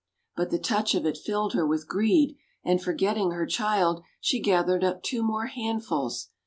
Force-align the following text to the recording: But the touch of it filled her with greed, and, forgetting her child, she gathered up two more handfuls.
But 0.35 0.49
the 0.49 0.57
touch 0.57 0.95
of 0.95 1.05
it 1.05 1.15
filled 1.15 1.53
her 1.53 1.63
with 1.63 1.87
greed, 1.87 2.35
and, 2.63 2.81
forgetting 2.81 3.29
her 3.33 3.45
child, 3.45 4.01
she 4.19 4.39
gathered 4.41 4.83
up 4.83 5.03
two 5.03 5.21
more 5.21 5.45
handfuls. 5.45 6.29